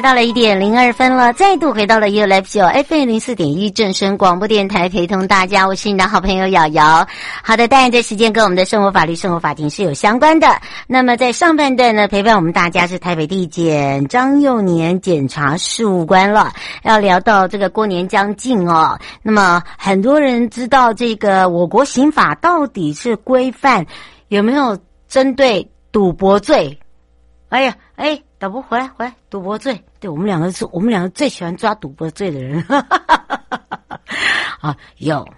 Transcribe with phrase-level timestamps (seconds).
[0.00, 7.06] 到了一点零二分了，再度回到了 You Live Show FM 零四点一正声广播电台，陪同大家，我是你的好朋友瑶瑶。
[7.42, 10.46] 好的，当然这时间跟我们的生活法律生活法庭是有相关的。
[10.86, 16.52] 那么在上半段呢，陪伴我们大家是台北地检张幼年检察事务官了。
[16.82, 23.84] 要聊到这个过年将近哦，那么很多人知道这个我国刑法到底是规范
[24.28, 26.78] 有没有针对赌博罪？
[27.50, 29.78] 哎呀，哎，导播回来回来，赌博罪。
[30.00, 32.64] 对，我们两个是我们两个最喜欢抓赌博罪的人，
[34.60, 35.28] 啊，有，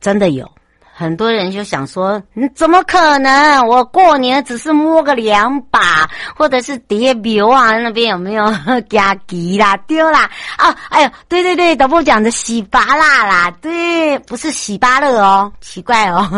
[0.00, 0.48] 真的有。
[0.94, 3.66] 很多人就想说，你怎么可能？
[3.66, 8.44] 我过年只是摸个两把，或者是叠表啊，那边有没有
[8.90, 10.30] 加急啦、丢啦？
[10.58, 16.28] 啊，哎呦，对对对，导播讲的洗拔辣啦，对，不是洗芭乐哦，奇怪哦。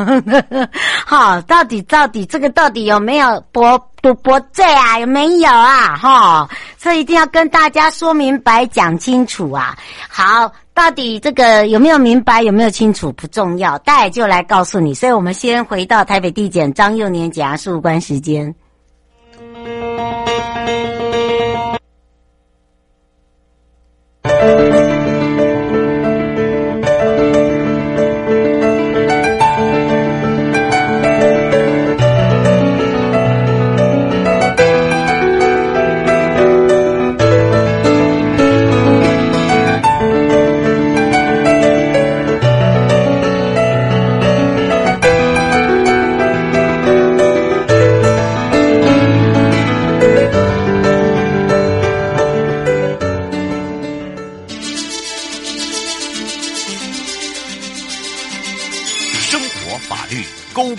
[1.04, 4.98] 好，到底到底这个到底有没有博赌博罪啊？
[5.00, 5.96] 有没有啊？
[5.96, 9.76] 哈，这一定要跟大家说明白、讲清楚啊。
[10.08, 10.50] 好。
[10.74, 14.92] 到底这个有没有明白，有没有清楚不重要，待就来告诉你。
[14.92, 18.52] 所以我们先回到台北地检张幼年检察事务官时间。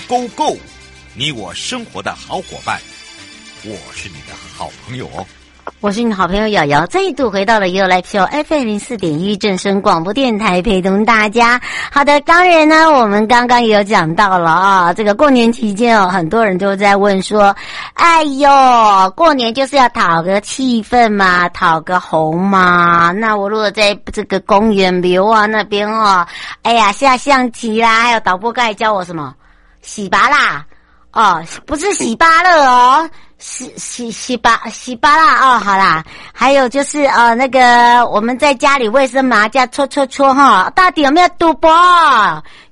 [0.08, 0.56] Go Go，
[1.16, 2.80] 你我生活的好伙伴，
[3.64, 5.26] 我是你的好朋友哦。
[5.80, 11.60] 我是你的好朋友瑶瑶，再度回到了 You Live Show FM 零四点一正声广播电台，陪同大家。
[11.92, 17.56] 好的，当然呢，我们刚刚也有讲到了啊，这个过年期间哦，很多人都在问说，
[17.96, 18.48] 哎呦，
[19.16, 23.12] 过年就是要讨个气氛嘛，讨个红嘛。
[23.12, 26.24] 那我如果在这个公园游啊那边哦，
[26.62, 29.34] 哎呀，下象棋啦，还有导播刚才教我什么？
[29.86, 30.66] 洗拔啦，
[31.14, 36.04] 哦，不是洗巴乐哦，洗洗洗拔洗拔啦哦，好啦，
[36.34, 41.70] 还有就是呃那个我们在家里卫生麻将搓搓搓哈，到底有没有赌博？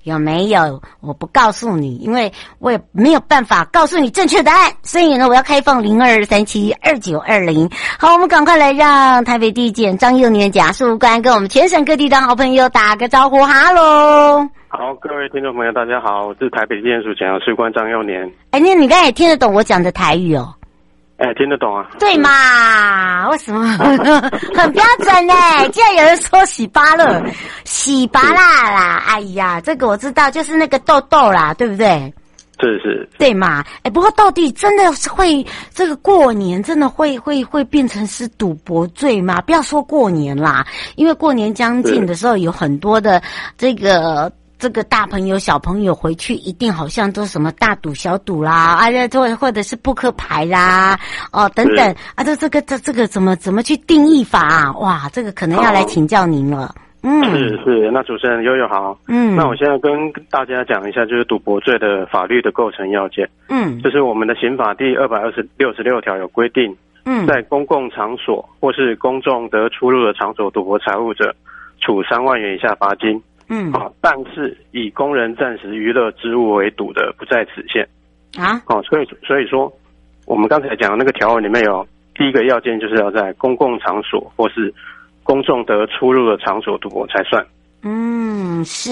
[0.01, 0.81] 有没有？
[1.00, 7.69] 我不告诉你，因为我也没有办法告诉你正确答案，所以呢，我要开放零二三七二九二零。
[8.00, 14.50] 好，我们赶快来让台北地检张幼年检察官跟我们全省各地的好朋友打个招呼，哈喽。
[14.75, 18.23] 好，各位听众朋友，大家好，我是台北地检署检察事务官张幼年。
[18.50, 20.51] 哎，那你刚才也听得懂我讲的台语哦？
[21.17, 21.88] 哎，听得懂啊？
[22.00, 23.29] 对嘛？
[23.29, 23.62] 为什么？
[24.57, 25.33] 很标准呢？
[25.72, 27.23] 竟然有人说洗芭乐，
[27.66, 29.03] 洗巴啦啦！
[29.06, 32.12] 哎呀，这个我知道，就是那个豆豆啦，对不对？
[32.59, 33.07] 是是。
[33.19, 33.63] 对嘛？
[33.83, 39.39] 哎，不过到底真的是会这个过年真的会会会变成是赌博罪吗？
[39.41, 43.22] 不要说过年啦，因为过年将近的时候，有很多的
[43.56, 44.33] 这个。
[44.63, 50.97] 这个大朋友小朋友回去一定好像都什么大赌小赌啦，啊，或或者是扑克牌啦，
[51.34, 51.85] 哦等等
[52.16, 54.72] 啊，这这个这这个怎么怎么去定义法啊？
[54.79, 56.74] 哇，这个可能要来请教您了。
[57.01, 58.98] 嗯，是是，那主持人悠悠好。
[59.10, 59.92] 嗯，那我现在跟
[60.30, 63.30] 大家讲一下，就是赌博罪的法律的构成要件。
[63.50, 66.74] 嗯，就是我们的刑法第二百二十六十六条有规定，
[67.04, 71.36] 嗯，在公共场所或是公众得出入的场所赌博财物者，
[71.81, 73.21] 处三万元以下罚金。
[73.50, 77.88] 嗯，啊，但是以工人暂时娱乐之物为赌的，不在此限
[78.42, 78.62] 啊。
[78.68, 79.72] 哦，所以所以说，
[80.25, 81.86] 我们刚才讲的那个条文里面有
[82.16, 84.74] 第一个要件，就是要在公共场所或是
[85.24, 87.45] 公众得出入的场所赌博才算。
[87.81, 88.92] 嗯，是。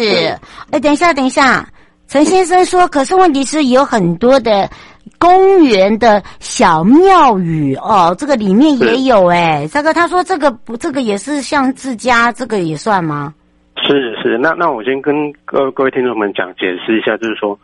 [0.71, 1.67] 哎，等一下，等一下，
[2.07, 4.69] 陈先生说，可是问题是有很多的
[5.17, 13.33] 公园的小庙宇哦，这个里面也有哎，这个他说这个不，这个也是像自家，这个也算吗？
[13.83, 17.59] 是是，那那我先跟各各位听众们讲解释一下，就是说，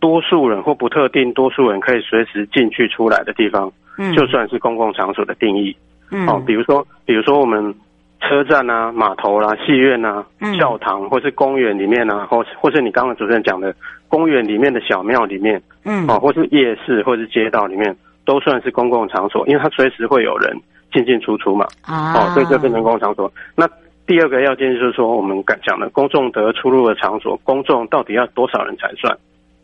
[0.00, 5.76] 多数人或不特定多数人可以随时进去出来的地方，嗯，就算是公共场所的定义，
[6.10, 7.74] 嗯，哦，比如说比如说我们
[8.20, 13.74] 车站啊、码头啦、啊、戏院啊、嗯、教堂或是公园里面啊，或或是你刚刚主持人讲的
[14.08, 17.94] 公园里面的小庙里面，嗯，哦，或是夜市或是街道里面，
[18.24, 20.56] 都算是公共场所，因为它随时会有人
[20.92, 23.68] 进进出出嘛，啊，哦，所以这变成公共场所，那。
[24.12, 29.16] 第二个要件就是说，我们敢讲的公众得出入的场所，公众到底要多少人才算？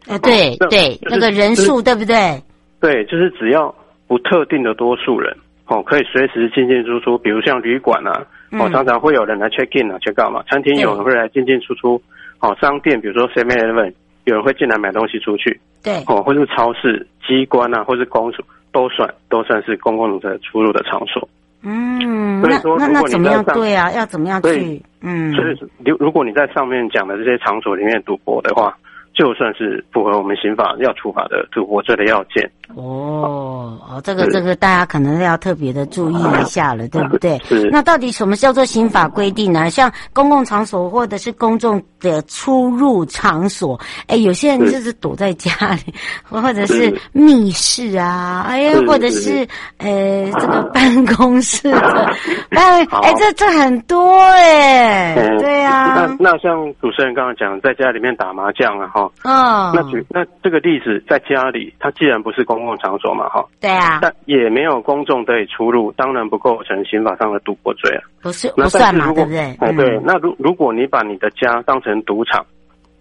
[0.06, 2.42] 呃，对对，就是、那个人数对不对？
[2.80, 3.74] 对，就是只要
[4.06, 5.36] 不特定的多数人，
[5.66, 7.18] 哦，可以随时进进出出。
[7.18, 10.42] 比如像旅馆啊，哦，常常会有人来 check in 啊，check out 嘛。
[10.48, 12.00] 餐厅有人会来进进出出。
[12.40, 13.92] 哦，商店比如说 Seven Eleven，
[14.24, 15.60] 有人会进来买东西出去。
[15.84, 16.02] 对。
[16.06, 18.42] 哦，或是超市、机关啊，或是公署，
[18.72, 21.28] 都算都算是公共的出入的场所。
[21.62, 23.44] 嗯，那那那怎么样？
[23.44, 24.80] 对啊，要怎么样去？
[25.02, 28.76] 嗯，所以如如果你在上面讲的这些场所里面赌博的话，
[29.14, 32.48] 就算是符合我们刑法要处罚的赌博罪的要件。
[32.74, 37.40] 哦哦，这个这个大家可能要特别的注意一下了，对不对？
[37.70, 39.70] 那到底什么叫做刑法规定呢？
[39.70, 45.50] 像公共场所或者是公众的出入场所，哎，有些人就是躲在家
[45.86, 45.94] 里，
[46.28, 49.46] 或者是密室啊，哎呀，或者是
[49.78, 52.12] 呃这个办公室的，
[52.50, 55.94] 哎哎，这这很多哎，对呀。
[55.96, 69.56] 那那像主持人刚刚讲，在家里面打麻将啊，哈，嗯，那举那这个例子，在家里，他既然不是公公共场所嘛，哈，对啊，但也没有公众得以出入，当然不构成刑法上的赌博罪啊，不是不算嘛，对不对？
[69.60, 72.44] 哎，对，那如如果你把你的家当成赌场，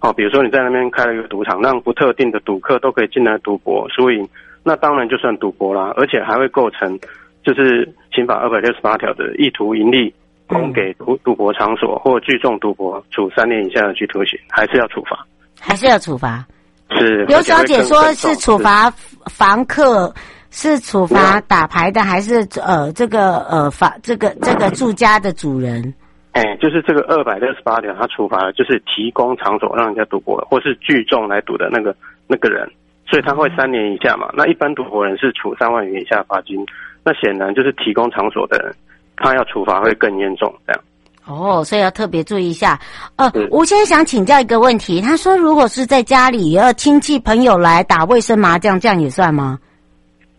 [0.01, 4.27] 哦，比如说你在那边开了一个赌场，让不特定的赌客都可以进来赌博输赢，
[4.63, 7.00] 那当然就算赌博啦，而且还会构成
[7.44, 10.13] 就是刑法二百六十八条的意图盈利，
[10.45, 15.25] 供给赌赌博场所或聚众赌博，处三年以下的拘徒刑，还是要处罚，
[15.59, 16.45] 还是要处罚。
[16.91, 18.89] 是刘小姐说，是处罚
[19.25, 20.13] 房客，
[20.51, 25.93] 是处罚打牌的，还是呃这个呃房这个这个住家的主人？
[26.31, 31.95] 哎，就是这个二百六十八条，他处罚的就是提供场所让人家赌博，或是聚众来赌的那个
[32.27, 32.69] 那个人，
[33.09, 34.29] 所以他会三年以下嘛。
[34.33, 36.63] 那一般赌博人是处三万元以下罚金，
[37.03, 38.75] 那显然就是提供场所的人，
[39.15, 40.81] 他要处罚会更严重这样。
[41.27, 42.79] 哦，所以要特别注意一下。
[43.18, 49.59] 呃，我现在想请教一个问题，他说，如果是在家里，要亲戚朋友来打卫生麻将，这样也算吗？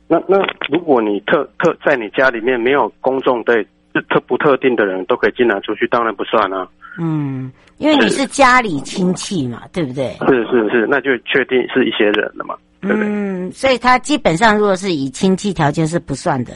[0.06, 0.38] 那那
[0.70, 3.62] 如果你特特在你家里面没有公众对
[4.08, 6.67] 特不特定的人都可以进来出去，当然不算啊。
[6.99, 10.17] 嗯，因为你是家里亲戚嘛，对不对？
[10.26, 13.06] 是是是，那就确定是一些人了嘛，对不对？
[13.06, 16.52] 嗯，所以他基本上如果是以亲戚条件是不算的，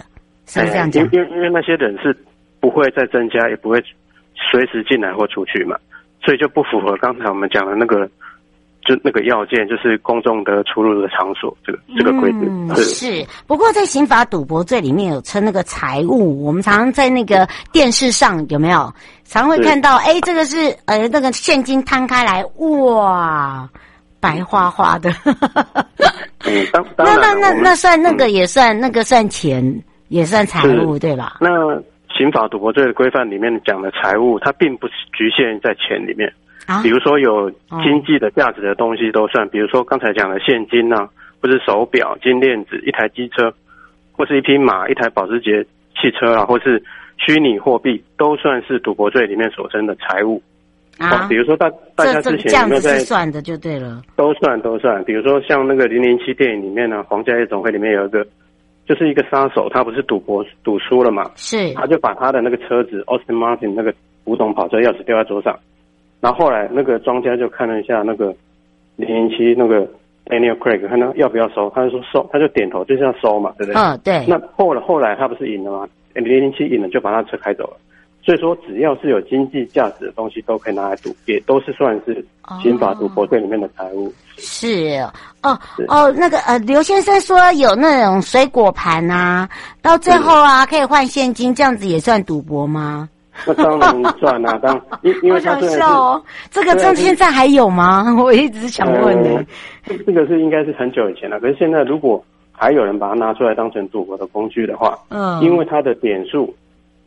[0.46, 1.04] 是这样讲。
[1.12, 2.16] 因为因为那些人是
[2.58, 3.78] 不会再增加，也不会。
[4.34, 5.76] 随时进来或出去嘛，
[6.24, 8.06] 所以就不符合刚才我们讲的那个，
[8.84, 12.68] 就那个要件，就是公众的出入的场所这个这个规定。
[12.68, 13.24] 嗯，是。
[13.46, 18.92] 不过在刑法赌博罪里面有称那个财物，我们常常在那个电视上有没有
[19.24, 19.96] 常会看到？
[19.96, 23.68] 哎，这个是呃那个现金摊开来，哇，
[24.20, 25.10] 白花花的。
[26.44, 31.36] 嗯，当当那那那那算那个也算那个算钱也算财物对吧？
[31.40, 31.48] 那。
[32.22, 36.32] 刑法赌博罪的规范里面讲的财物，它并不是局限在钱里面。
[36.68, 37.50] 啊，比如说有
[37.82, 43.52] 经济的价值的东西都算，比如说刚才讲的现金呐、啊，或是手表、金链子、一台机车，
[44.12, 45.64] 或是一匹马、一台保时捷
[46.00, 46.80] 汽车啊，或是
[47.16, 50.40] 虚拟货币，都算是赌博罪里面所称的财物。
[50.98, 55.02] 啊，比如说大大家之前有没有在算的就对了，都算都算。
[55.02, 58.24] 比如说像那个零零七电影里面呢，《皇家夜总会》里面有一个。
[58.86, 61.30] 就是一个杀手，他不是赌博赌输了嘛？
[61.36, 65.58] 是，他就把他的那个车子 Austin Martin 那个古董跑车钥匙掉在桌上，
[66.20, 68.34] 然后后来那个庄家就看了一下那个
[68.96, 69.86] 零零七那个
[70.26, 73.80] Daniel Craig，看他要不要收，他就说收，他就点头，就是要收嘛，对不对？
[73.80, 74.24] 嗯，对。
[74.26, 75.88] 那后来后来他不是赢了吗？
[76.14, 77.76] 零零七赢了，就把他车开走了。
[78.24, 82.24] 所以说，只要是有经济价值的东西，都可以拿来赌，也都是算是
[82.62, 84.12] 刑法赌博罪里面的财物。
[84.36, 85.04] 是
[85.42, 89.48] 哦哦，那个呃，刘先生说有那种水果盘啊，
[89.82, 93.08] 到最后啊可以换现金，这样子也算赌博吗？
[93.44, 98.06] 那当然算啊，当因因为他是笑哦，这个证现在还有吗？
[98.22, 99.44] 我一直想问呢。
[100.06, 106.54] 这个是应该是很久以前了，可是现在如果还有人把它拿出来当成赌博的工具的话，嗯，因为它的点数。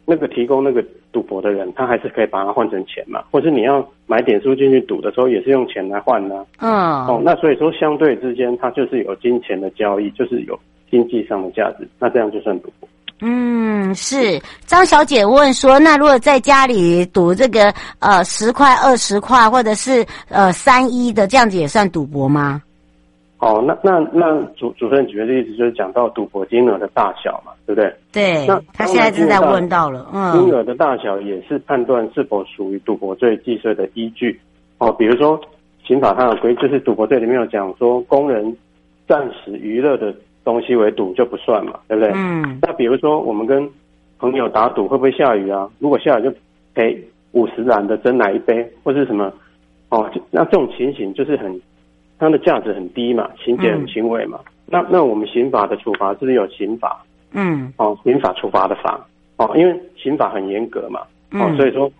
[0.05, 7.07] 那个提供那个赌博的人，他还是可以把它换成钱嘛，或是你要买点数进去赌的时候，也是用钱来换呢、啊。
[7.07, 10.59] 嗯，哦，那所以说相对之间，它就是有金钱的交易，就是有
[10.91, 12.87] 经济上的价值，那这样就算赌博。
[13.21, 22.61] 嗯，是张小姐问说，那如果在家里赌这个呃十块、二十块，或者是呃三一的，这样子也算赌博吗？
[23.45, 27.93] 哦，那那那主主持人举的例子就是讲到赌博金额的大小嘛，对不对？
[28.11, 28.47] 对。
[28.47, 34.39] 那他现在正在问到了，嗯，金额的大小也是判断是否属于赌博罪计税的依据。
[34.79, 35.39] 哦，比如说
[35.85, 38.57] 刑法上有规，就是赌博罪里面有讲说，工人
[39.07, 40.11] 暂时娱乐的
[40.43, 42.11] 东西为赌就不算嘛，对不对？
[42.15, 42.57] 嗯。
[42.63, 43.69] 那比如说我们跟
[44.17, 45.69] 朋友打赌会不会下雨啊？
[45.77, 46.33] 如果下雨就
[46.73, 46.99] 赔
[47.33, 49.31] 五十元的真奶一杯，或是什么？
[49.89, 51.61] 哦，那这种情形就是很。
[52.17, 54.39] 它的价值很低嘛，情节很轻微嘛。
[54.45, 57.03] 嗯、那那我们刑法的处罚是不是有刑法？
[57.33, 59.05] 嗯，哦，刑法处罚的法
[59.35, 61.91] 哦，因为刑法很严格嘛，哦，嗯、所以说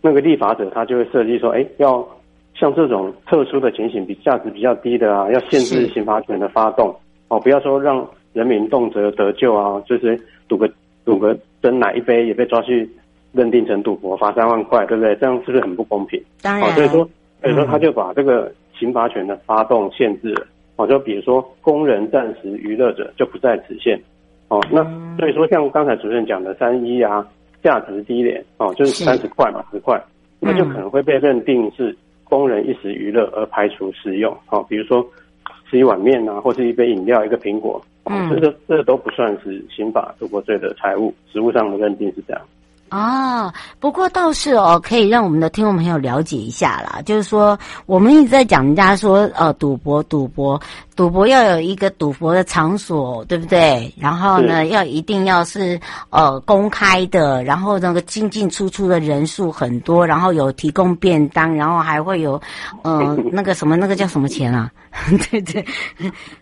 [0.00, 2.06] 那个立法者他就会设计说，哎，要
[2.54, 6.94] 像这种特殊的情形，比价值比较低的啊，要限制刑罚权的发动
[7.26, 10.16] 哦，不要说让人民动辄得救啊，就是
[10.46, 10.70] 赌个
[11.04, 12.88] 赌个真奶一杯也被抓去
[13.32, 15.16] 认定成赌博，罚三万块，对不对？
[15.16, 16.22] 这样是不是很不公平？
[16.40, 17.08] 当然，哦、所以说
[17.42, 18.52] 所以说他就把这个。
[18.80, 20.46] 刑罚权的发动限制了，
[20.76, 24.00] 哦，就比如说工人暂时娱乐者就不在此限，
[24.48, 24.82] 哦，那
[25.18, 27.24] 所以说像刚才主任讲的三一啊，
[27.62, 30.02] 价值低廉，哦，就是三十块嘛，十块，
[30.40, 31.94] 那就可能会被认定是
[32.24, 35.06] 工人一时娱乐而排除使用，哦，比如说
[35.68, 42.42] 吃一碗面啊，或是一杯饮料、一个苹果，哦，这个这个都不算是刑法赌博罪的财物，实物上的认定是这样。
[42.90, 47.00] 啊，不过倒是哦，可以让我们的听众朋友了解一下啦。
[47.06, 47.56] 就是说，
[47.86, 50.60] 我们一直在讲人家说，呃，赌博，赌博，
[50.96, 53.94] 赌博要有一个赌博的场所，对不对？
[53.96, 55.80] 然后呢，要一定要是
[56.10, 62.40] 呃公开的，然后那个进进出出的人数很多，然后有提供便当，然后还会有
[62.82, 64.68] 呃 那个什么那个叫什么钱啊？
[65.30, 65.64] 对对，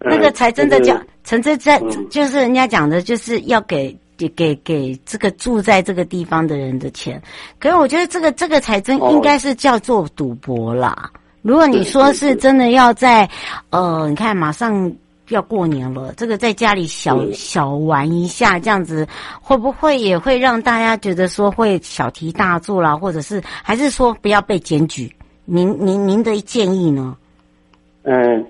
[0.00, 1.78] 那个才真的叫，才真在
[2.10, 3.94] 就是人家讲的，就是要给。
[4.18, 7.22] 给给给这个住在这个地方的人的钱，
[7.60, 11.08] 可是我觉得这个这个才真应该是叫做赌博啦。
[11.42, 13.26] 如果你说是真的要在，
[13.70, 14.92] 呃，你看马上
[15.28, 19.06] 要过年了，这个在家里小小玩一下，这样子
[19.40, 25.10] 会不会也会让大家觉得说会小题大做啦，或者是还是说不要被检举？
[25.44, 27.16] 您您您的建议呢？
[28.02, 28.44] 嗯，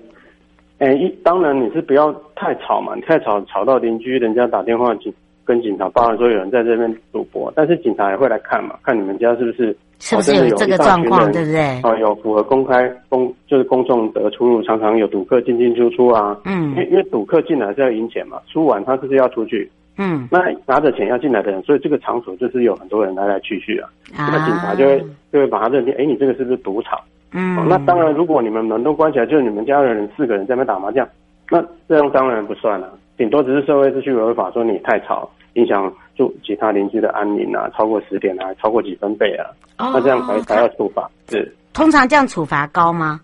[0.79, 5.13] 哎，一当然你是不要太吵嘛，你太吵吵到邻居，人家打电话去。
[5.49, 11.81] 跟警察报案说有人在这边赌博，但是警察也会来看嘛，看你们家是不是是不是有这个状况，对不对？
[11.81, 16.37] 哦，有符合公开公就是公众的出入，常常有赌客进进出出啊。
[16.45, 19.67] 嗯，因为因为赌客进来是要赢钱嘛，输完他就是要出去？
[19.97, 23.89] 嗯，那拿着钱要进来的人，所以这个场所就是有很多人来来去去啊。
[24.15, 25.03] 啊，那警察就会
[25.33, 26.99] 就会把他认定，哎，你这个是不是赌场？
[27.33, 31.07] 嗯、哦，那当然，如果你们门都关起来，就是你们家的人四个人在那边打麻将，
[31.49, 35.27] 那这样当然不算了，顶多只是社会秩序维护法说你太吵。
[35.59, 39.45] 影响住其他邻居的安宁啊，超过十点啊，超过几分贝啊，
[39.77, 41.09] 哦、那这样才才要处罚。
[41.27, 43.19] 是，通常这样处罚高吗？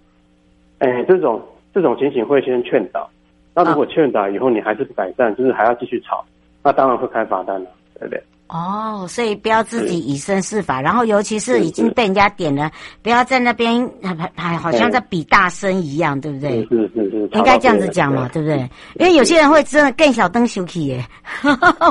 [0.79, 1.41] 哎、欸，这种
[1.73, 3.09] 这种情形会先劝导，
[3.53, 6.23] 那如果劝导以后你还是不改善，就是还要继续吵，
[6.63, 8.21] 那当然会开罚单了，对不对？
[8.47, 12.71] 哦，所以不要自己以身试法，是然后尤其是已经被人家点了，
[13.01, 16.63] 不要在那边还还好像在比大声一样，对不对？
[16.65, 18.57] 是是是，是应该这样子讲嘛，对，不对？
[18.99, 21.03] 因为有些人会真的更小灯羞气耶，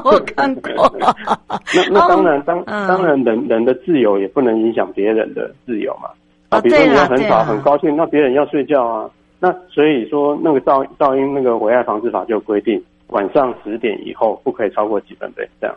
[0.04, 0.96] 我看过。
[1.00, 6.08] 那那当然，当当然人人的自由也不能影响别人的自由嘛。
[6.50, 9.11] 啊，比如说你要很吵很高兴，那别人要睡觉啊。
[9.40, 15.75] 那所以说，那个噪噪音那个危害防治法就规定，晚上十点以后不可以超过几分贝这样。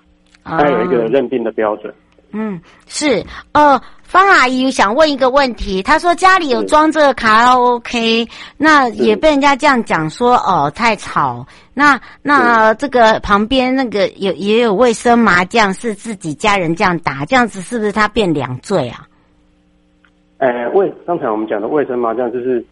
[0.48, 1.94] 它有一个认定的标准。
[2.32, 3.24] 嗯，是。
[3.54, 8.28] 哦，方阿姨想问一个问题，她说家里有装这个卡拉 OK，
[8.58, 11.48] 那也被人家这样讲说哦太吵。
[11.74, 19.08] 那那这个旁边那个有也有卫生麻将，是自己家人这样打，这样子是不是他变两罪啊？
[20.40, 22.64] 呃，卫刚才我们讲的卫生麻将就是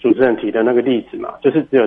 [0.00, 1.86] 主持人提的那个例子嘛，就是只有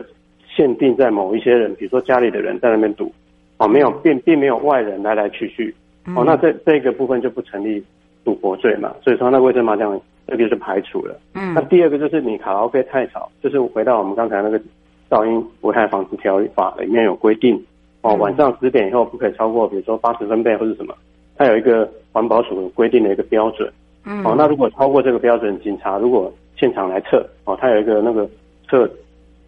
[0.55, 3.11] 限定在某一些人，比如说家里的人在那边赌。
[3.57, 5.73] 哦，没有，并并没有外人来来去去，
[6.15, 7.83] 哦，那这这个部分就不成立
[8.23, 11.19] 赌博罪嘛，所以说那卫生麻将这个是排除了。
[11.33, 14.61] 嗯，那第二个就是你卡拉 OK 太吵，就是回到我们刚才那个
[15.09, 17.59] 噪音危害防治条例法里面有规定，
[18.01, 20.93] 哦，晚上十点以后不可以超过，比如说八十分贝或者什么，
[21.35, 23.71] 它有一个环保署规定的一个标准。
[24.05, 28.29] 嗯，哦，那如果超过这个标准，警察如果现场来测，哦，它有一个那个
[28.69, 28.89] 测，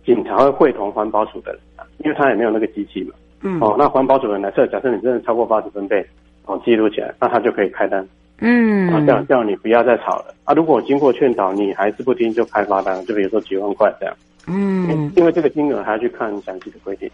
[0.04, 1.62] 警察会会同环保署的人，
[2.04, 3.14] 因为他也没有那个机器嘛。
[3.42, 6.06] 嗯，哦，那环保主任来测，假设你真的超过八十分贝，
[6.46, 8.06] 哦记录起来，那他就可以开单。
[8.42, 10.54] 嗯，啊，叫叫你不要再吵了啊！
[10.54, 14.16] 如果经过劝导你还是不听，就开罚单，就比如说几万块这样。
[14.48, 17.10] 嗯，因为这个金额还要去看详细的规定。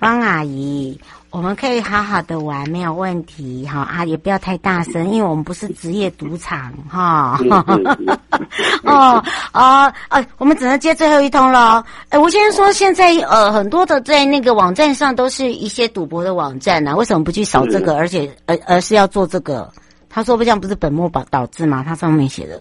[0.00, 0.98] 方阿姨，
[1.30, 7.38] 我们可以好好的玩，没有问题哈啊，也不要太大声，因为我们不是职业赌场哈。
[8.82, 11.84] 哦哦哦，我们只能接最后一通了。
[12.08, 19.70] 哎，吴先生说，现在呃很多的在那个网站上都是一些赌博的网站呢、啊，为什么不去扫这个，而且而而是要做这个？
[20.08, 21.84] 他说不这样不是本末倒置吗？
[21.86, 22.60] 他上面写的。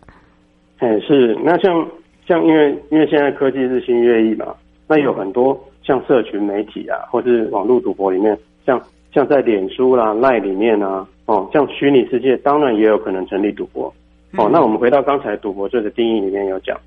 [0.80, 1.88] 哎，是那像
[2.28, 4.46] 像因为因为现在科技日新月异嘛，
[4.88, 5.58] 那有很多。
[5.90, 8.80] 像社群媒体啊，或是网络赌博里面，像
[9.12, 13.92] 像在脸书啦、赖里面啊，哦，像虚拟世界，当然也有可能成立赌博。
[14.38, 16.80] 哦，那我们回到刚才赌博罪的定义里面有讲，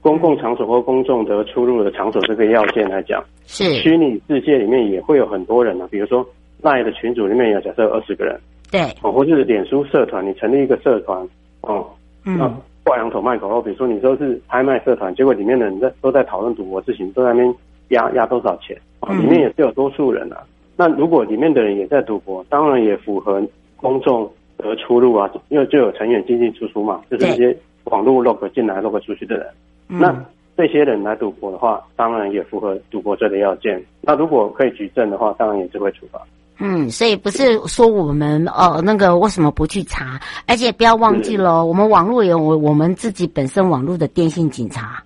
[0.00, 6.24] 公共场所或公众的出入的场所这个要件来讲，是虚拟世界里面也会有很多人啊，比如说
[6.62, 8.38] 赖的群组里面有假设有二十个人，
[8.70, 11.28] 对，哦，或是脸书社团，你成立一个社团，
[11.62, 11.84] 哦，
[12.24, 12.38] 嗯，
[12.84, 17.52] 挂羊头卖狗肉，比如说你说是拍卖社团，结果里面的人在都在讨论赌博事情，都在那边。
[17.88, 18.76] 押押多少钱？
[19.00, 20.42] 啊，里面也是有多数人啊。
[20.76, 23.42] 那如果里面的人也在赌博，当然也符合
[23.76, 29.46] 公众的出入啊，因为就有成员进进出出嘛，就是一些网络 log 进来 log 出去的人。
[29.86, 30.14] 那
[30.56, 33.82] 这些人来赌博的话，当然也符合赌博罪的要件。
[34.00, 36.20] 那如果可以举证的话，当然也是会处罚。
[36.58, 40.18] 嗯，所以不是说我们呃那个为什么不去查？
[40.46, 45.02] 而且不要忘记了，我们网络有我我们自己本身网络的电信警察。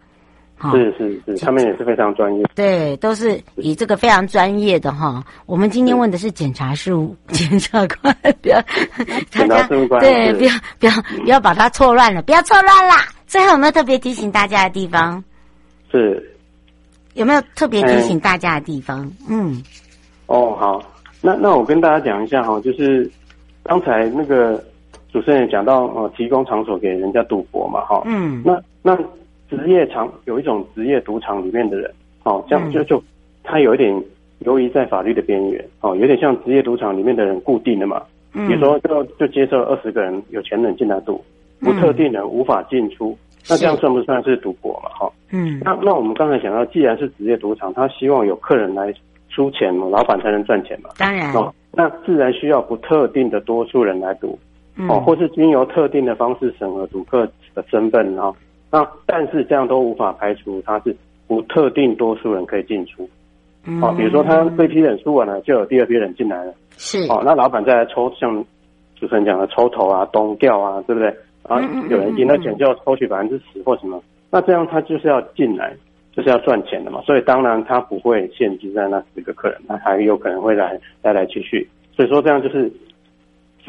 [0.72, 2.44] 是是是，他们也是非常专业。
[2.54, 5.24] 对，都是以这个非常专业的哈。
[5.46, 8.60] 我们今天问的是检察事务检察官，不要
[9.30, 12.96] 检察事务官对，不要不要不要把它错乱了，不要错乱啦。
[13.26, 15.24] 最后有没有特别提醒大家的地方？
[15.90, 16.36] 是，
[17.14, 19.10] 有没有特别提醒大家的地方？
[19.30, 19.62] 嗯，嗯
[20.26, 20.82] 哦，好，
[21.22, 23.10] 那那我跟大家讲一下哈，就是
[23.62, 24.62] 刚才那个
[25.10, 28.98] 主持人讲到呃，提供场所给人家赌博嘛，哈，嗯，那那。
[29.50, 31.90] 职业场有一种职业赌场里面的人，
[32.22, 33.02] 哦，这样就就
[33.42, 33.92] 他有一点
[34.38, 38.00] 游移在法律的边缘，哦，有点像职业赌场里面的人固定的嘛，
[38.32, 41.20] 比如说就就接受二十个人有钱人进来赌，
[41.58, 44.88] 不特定人无法进出，那这样算不算是赌博嘛？
[44.90, 48.94] 哈，嗯，那那我们刚才讲到，既然是职业赌场，他希望有客人来
[49.28, 54.38] 出钱嘛，老板才能赚钱嘛，当然，哦，那自然需要不特定的多数人来赌，
[54.88, 58.34] 哦，或是经由特定的方式审核赌客的身份，然后。
[58.72, 60.94] 那但是这样都无法排除他是
[61.26, 63.08] 不特定多数人可以进出，
[63.66, 68.44] 嗯，哦，比如说他这批人输完了，就有第二批人进来了，是，哦，那老板再来抽，像
[68.94, 71.08] 主持人讲的抽头啊、东调啊，对不对？
[71.42, 75.74] 啊，有人赢了钱就要抽取百分之十或什么，那这样他就是要进来，
[76.14, 82.70] 就是要赚钱的嘛，所以当然他不会限制在那十个客人，他还有可能会来来来去去，所以说这样就是。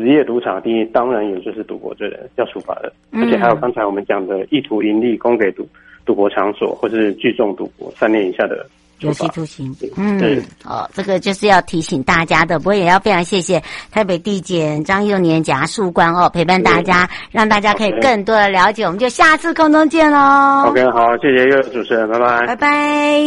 [0.01, 5.67] 职业赌场的定义当然也就是赌博罪的要处罚的，而且还有刚才我们讲的意图盈利供给赌
[6.05, 8.65] 赌博场所或是聚众赌博三年以下的
[8.99, 9.75] 有期徒刑。
[9.97, 12.59] 嗯，对，哦，这个就是要提醒大家的。
[12.59, 13.61] 不过也要非常谢谢
[13.91, 18.83] 台北地检张幼年检察官哦，陪伴大家，让大家可以更多的了解。
[18.83, 20.65] 我们就下次空中见喽。
[20.67, 23.21] OK，好，谢谢岳主持人，拜拜，拜拜。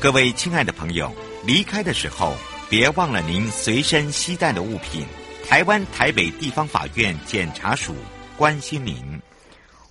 [0.00, 1.10] 各位亲爱的朋友，
[1.46, 2.32] 离开的时候
[2.68, 5.04] 别忘了您随身携带的物品。
[5.48, 7.94] 台湾台北地方法院检察署
[8.36, 8.96] 关心您。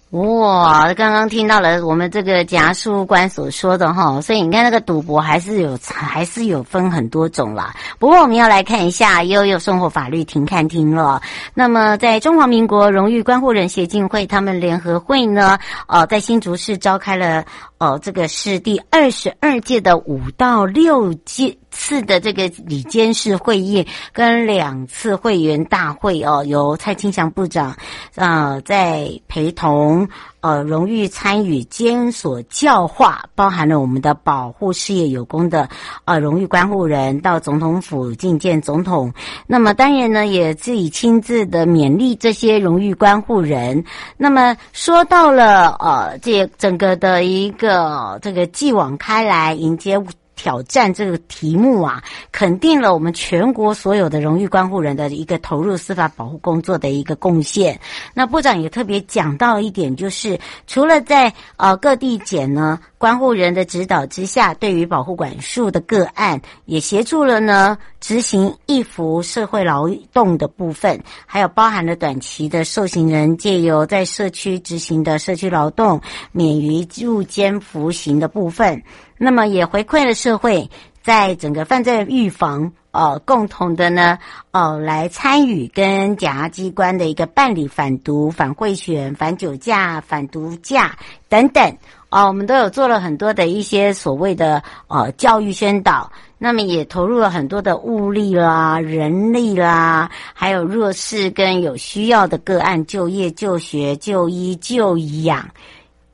[0.10, 7.74] 哇，刚刚听到了我们这个检察官所说的哈，所以你看那个赌博还是有，还是有分很多种啦。
[7.98, 11.20] 不过我们要来看一下悠悠生活法律停看听了。
[11.56, 17.44] 那么在中华民国荣誉关护人协进会他们联合会呢，呃，在新竹市召开了。
[17.80, 27.72] 哦，这个是第二十二届的五到六届次的这个里监事会议，跟两次会员大会哦，由蔡清祥部长
[28.16, 30.08] 啊、呃、在陪同。
[30.44, 35.70] 呃，荣誉参与监所教化，包含了我们的保护事业有功的
[36.04, 39.14] 呃荣誉关护人到总统府觐见总统。
[39.48, 43.86] 那么当然呢，也自己亲自的勉励这些荣誉关护人。
[44.18, 49.98] 那么说到了呃，这整个的一个这个继往开来迎接。
[50.36, 57.80] 挑战这个题目啊，肯定了我们全国所有的荣誉关护人的一个投入司法保护工作的一个贡献。
[58.14, 76.00] 那部长也特别讲到一点，就是除了在呃各地检呢，关护人的指导之下，对于保护管束的个案，也协助了呢执行易服社会劳动的部分，还有包含了短期的受刑人借由在社区执行的社区劳动，
[76.32, 78.82] 免于入监服刑的部分。
[79.18, 80.70] 那么也回馈了社会，
[81.02, 84.18] 在整个犯罪预防呃共同的呢，
[84.52, 90.96] 呃来参与跟检察机关的一个办理反毒、反贿选、反酒驾、反毒驾
[91.28, 91.78] 等等。
[92.10, 105.50] 哦，我们都有做了很多的一些所谓的呃教育宣导，那么也投入了很多的物力啦、人力啦，还有弱势跟有需要的个案就业、就学、就医、就养、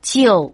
[0.00, 0.50] 就，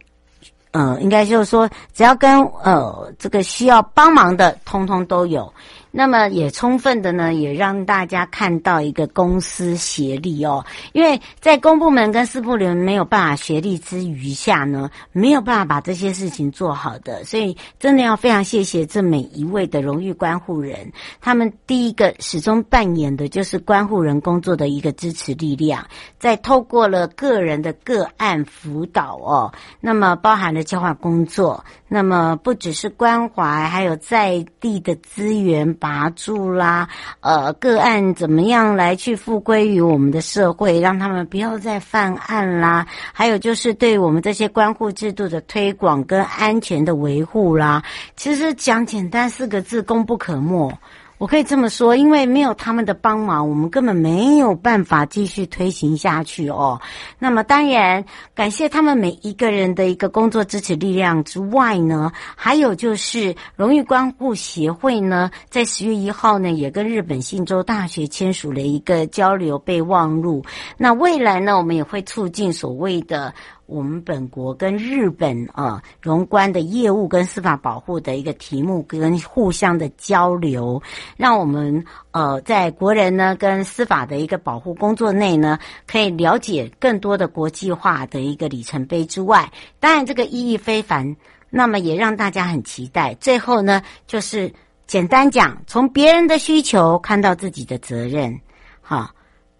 [0.72, 5.54] 呃，应该就是说，只要跟呃这个需要帮忙的，通通都有。
[5.98, 25.82] 那么也充分的呢，也让大家看到一个公私协力哦，因为在公部门跟私部门没有办法协力之余下呢，没有办法把这些事情做好的，所以真的要非常谢谢这每一位的荣誉关护人，他们第一个始终扮演的就是关护人工作的一个支持力量，
[26.18, 35.74] 在透过了个人的个案辅导哦，那么包含了交换工作，那么不只是关怀，还有在地的资源。
[35.88, 36.88] 拿住啦，
[37.20, 42.86] 呃，个案怎么样来去复归于我们的社会，让他们不要再犯案啦。
[43.12, 47.82] 还有就是对我们这些关护制度的推广跟安全的维护啦。
[48.16, 50.72] 其实讲简单四个字，功不可没。
[51.18, 56.78] 我可以这么说，因为没有他们的帮忙，我们根本没有办法继续推行下去哦。
[57.18, 70.44] 那么，当然感谢他们每一个人的一个工作支持力量之外呢，还有就是荣誉关护协会呢，在十月一号呢，也跟日本信州大学签署了一个交流备忘录。
[70.76, 73.32] 那未来呢，我们也会促进所谓的。
[73.66, 80.80] 我们本国跟日本啊，荣关的业务跟司法保护的一个题目跟互相的交流，
[81.16, 89.50] 让我们呃在国人呢跟司法的一个保护工作内呢，可以了解更多的国际化的一个里程碑之外，
[89.80, 91.16] 当然这个意义非凡，
[91.50, 93.14] 那么也让大家很期待。
[93.14, 94.52] 最后呢，就是
[94.86, 98.40] 简单讲，从别人的需求看到自己的责任，
[98.80, 99.10] 好，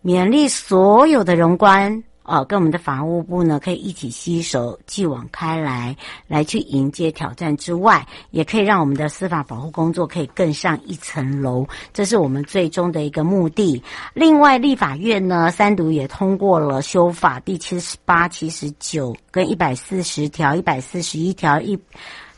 [0.05, 2.05] 勉励所有的荣关。
[2.27, 13.81] 哦，跟我们的法务部呢，可以一起携手继往开来，来去迎接挑战之外，也可以让我们的司法保护工作可以更上一层楼，这是我们最终的一个目的。
[14.13, 21.79] 另外，立法院呢，三读也通过了修法第七十八、七十九跟一百四十条、一百四十一条、一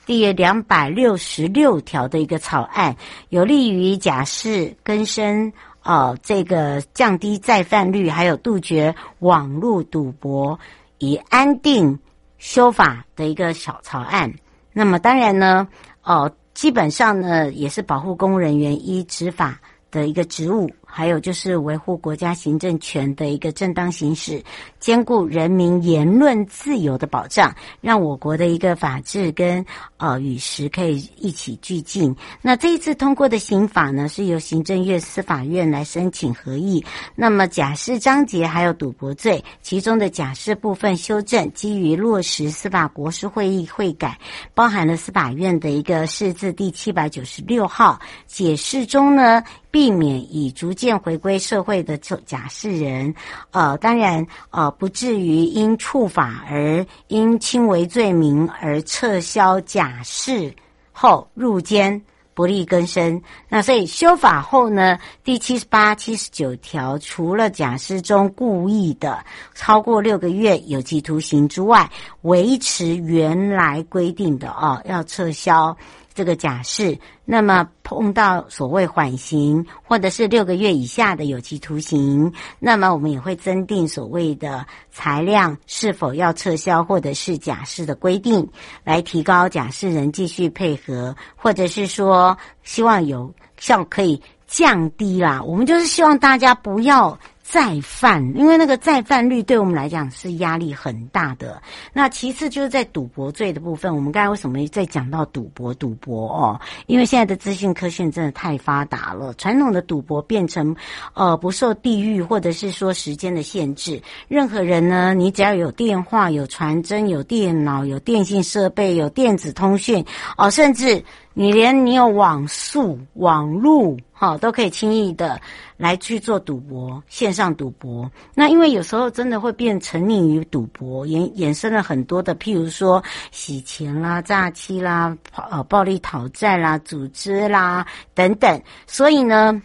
[0.05, 2.97] 第两百六十六条的一个草案，
[3.29, 5.53] 有利于假释更生。
[5.89, 10.61] 哦，这个降低再犯率，还有杜绝网络赌博，
[10.99, 11.99] 以安定
[12.37, 14.31] 修法的一个小草案。
[14.75, 15.67] 那么当然呢，
[16.03, 19.59] 哦，基本上呢，也是保护公务人员依执法
[19.91, 20.71] 的一个职务。
[20.91, 24.43] 还有就是维护国家行政权的一个正当行使，
[24.81, 29.65] 兼顾人民言论自由的保障，让我国的一个法治跟
[29.99, 32.17] 呃与时可以一起俱进。
[32.41, 36.85] 那这一次通过的刑法呢，是由行政院司法院来申请合议。
[37.15, 44.19] 那么假释章节还有赌博罪，其中的假释部分修正，基于落实司法国是会议会改，
[44.55, 49.45] 包含了司法院的一个释字第七百九十六号解释中呢。
[49.71, 53.13] 避免以逐渐回归社会的假释人，
[53.51, 60.55] 呃，当然，呃，不至于因触法而因轻微罪名而撤销假释
[60.93, 62.01] 后入监
[62.33, 63.21] 不力更生。
[63.49, 69.19] 那所以修法后呢，第七十八、七十九条，除了假释中故意的
[69.57, 71.91] 超过六个月有期徒刑之外，
[72.23, 75.77] 维持原来规定的哦，要撤销。
[76.19, 88.49] 这个假释，那么碰到所谓缓刑或者是六个月以下的有期徒刑，那么我们也会增订所谓的裁量是否要撤销或者是假释的规定，
[88.83, 95.41] 来提高假释人继续配合，或者是说希望有效可以降低啦。
[95.41, 97.17] 我们就是希望大家不要。
[97.51, 101.63] 再犯，因为那个再犯率对我们来讲是压力很大的。
[101.95, 105.73] 那其次就是在赌博罪的部分，我们刚才为什么在讲到赌博？
[105.73, 110.77] 赌博哦，因为现在的资讯科学真的太发达了，传统的赌博变成
[111.15, 120.05] 呃不受地域或者是说时间的限制，任何人呢，你只要有电话、有传真、有电脑、有电信设备、有电子通讯
[120.37, 121.03] 哦，甚至。
[121.41, 125.41] 你连你有网速、网路，哈，都可以轻易的
[125.77, 128.11] 来去做赌博，线上赌博。
[128.35, 138.61] 那因为有时候真的会变沉溺于赌博，衍衍生了很多的，譬如说洗钱啦、诈欺啦、呃暴力讨债啦、组织啦等等。
[138.89, 139.63] 所以呢，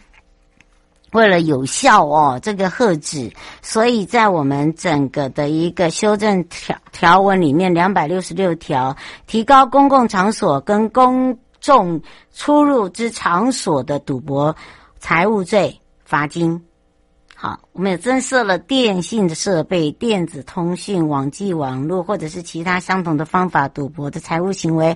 [1.10, 3.28] 为了有效哦这个遏止，
[3.62, 11.98] 所以在我们整个的一个修正条条文里面，两百六十六条提高公共场所跟公重
[12.34, 14.54] 出入之场所的赌博
[14.98, 16.62] 财物罪，罚金。
[17.34, 24.94] 好，我们也增设了电信的设备、电子通讯、网际网络或者是其他相同的方法赌博的财务行为，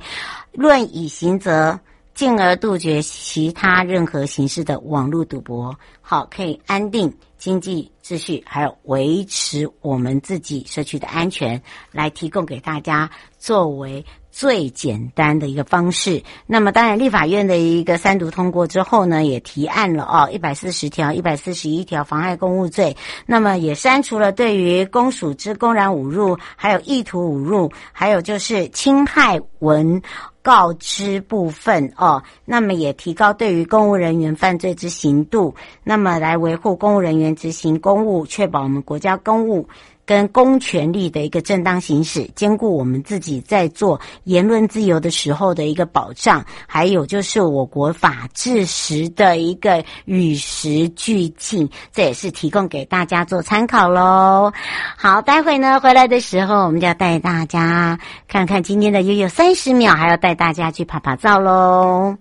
[0.52, 1.80] 论以刑责，
[2.12, 5.74] 进而杜绝其他任何形式的网络赌博。
[6.02, 14.04] 好，可以安定经济秩序，还有维持我们自己社区的安全，来提供给大家作为。
[14.30, 16.22] 最简单的一个方式。
[16.46, 22.96] 那么，当然，立法院的一个三读通过之后呢，也提案了哦，一百四十条、一百四十一条妨碍公务罪。
[23.26, 30.00] 那么，也删除了对于公署之公然侮辱，还有意图侮辱，还有就是侵害文
[30.42, 32.22] 告知部分哦。
[32.44, 39.68] 那么，也提高对于公务人员犯罪之刑度，那么来维护公务人员执行公务，确保我们国家公务。
[40.08, 54.50] 跟公权力的一个正当行使，兼顾我们自己在做言论自由的时候的一个保障，还有就是我国法治时的一个与时俱进，这也是提供给大家做参考喽。
[54.96, 62.16] 好，待会呢回来的时候，我们就要带大家看看今天的悠悠三十秒，还要带大家去拍拍照喽。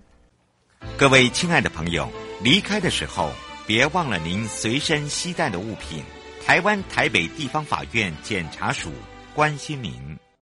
[0.98, 2.06] 各位亲爱的朋友，
[2.42, 3.30] 离开的时候
[3.66, 6.04] 别忘了您随身携带的物品。
[6.48, 8.90] 台湾台北地方法院检察署
[9.34, 9.92] 关心民。